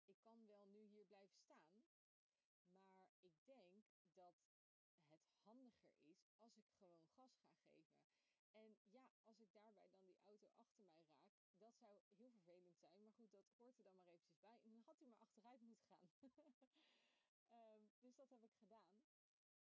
[0.06, 1.68] ik kan wel nu hier blijven staan.
[1.76, 1.92] Maar
[3.22, 4.36] ik denk dat
[5.08, 7.86] het handiger is als ik gewoon gas ga geven.
[8.52, 11.26] En ja, als ik daarbij dan die auto achter mij raak,
[11.58, 13.00] dat zou heel vervelend zijn.
[13.02, 14.60] Maar goed, dat hoort er dan maar eventjes bij.
[14.64, 16.04] En dan had hij maar achteruit moeten gaan.
[17.50, 18.92] um, dus dat heb ik gedaan.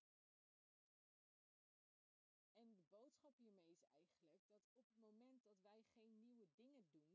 [2.53, 6.85] En de boodschap hiermee is eigenlijk dat op het moment dat wij geen nieuwe dingen
[6.91, 7.11] doen,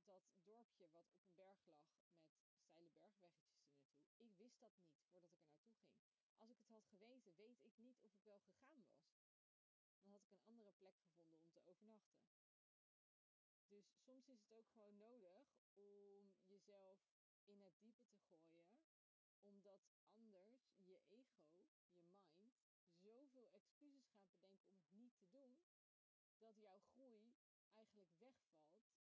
[0.05, 3.95] Dat dorpje wat op een berg lag met steile bergweggetjes er naartoe.
[4.17, 6.01] Ik wist dat niet voordat ik er naartoe ging.
[6.35, 9.11] Als ik het had geweten, weet ik niet of ik wel gegaan was.
[9.99, 12.25] Dan had ik een andere plek gevonden om te overnachten.
[13.67, 16.97] Dus soms is het ook gewoon nodig om jezelf
[17.43, 18.73] in het diepe te gooien
[19.41, 19.81] omdat
[20.11, 21.55] anders je ego,
[22.01, 22.53] je mind,
[22.91, 25.57] zoveel excuses gaat bedenken om het niet te doen,
[26.37, 27.33] dat jouw groei
[27.73, 29.02] eigenlijk wegvalt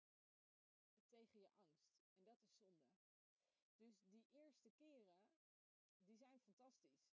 [1.39, 1.93] je angst.
[2.11, 2.97] En dat is zonde.
[3.77, 5.25] Dus die eerste keren,
[6.03, 7.07] die zijn fantastisch.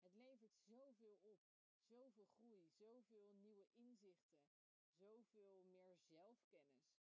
[0.00, 1.40] Het levert zoveel op.
[1.88, 4.42] Zoveel groei, zoveel nieuwe inzichten,
[4.88, 6.94] zoveel meer zelfkennis,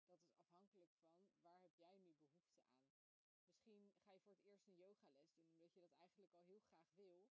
[0.00, 1.06] en dat is afhankelijk van
[1.40, 2.78] waar heb jij nu behoefte aan.
[3.44, 6.60] Misschien ga je voor het eerst een yogales doen, omdat je dat eigenlijk al heel
[6.60, 7.26] graag wil.